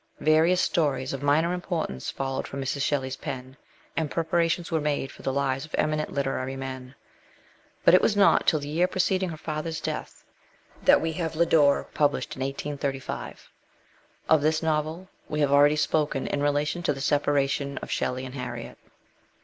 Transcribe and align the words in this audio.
Various 0.21 0.61
stories 0.61 1.13
of 1.13 1.21
minor 1.21 1.53
importance 1.53 2.09
followed 2.09 2.47
from 2.47 2.59
Mrs. 2.59 2.81
Shelley's 2.81 3.17
pen,' 3.17 3.55
and 3.95 4.09
preparations 4.09 4.71
were 4.71 4.81
made 4.81 5.11
for 5.11 5.21
the 5.21 5.31
lives 5.31 5.63
of 5.63 5.75
eminent 5.77 6.11
literary 6.11 6.55
men. 6.55 6.95
But 7.85 7.93
it 7.93 8.01
was 8.01 8.17
not 8.17 8.47
till 8.47 8.59
the 8.59 8.67
year 8.67 8.87
preceding 8.87 9.29
her 9.29 9.37
father's 9.37 9.79
death 9.79 10.25
that 10.81 11.01
we 11.01 11.11
have 11.11 11.35
Lodore, 11.35 11.83
published 11.93 12.35
in 12.35 12.39
1835. 12.41 13.51
Of 14.27 14.41
this 14.41 14.63
novel 14.63 15.07
we 15.29 15.39
have 15.41 15.51
already 15.51 15.75
spoken 15.75 16.25
in 16.25 16.41
relation 16.41 16.81
to 16.81 16.93
the 16.93 16.99
separation 16.99 17.77
of 17.83 17.91
Shelley 17.91 18.25
and 18.25 18.33
Harriet. 18.33 18.79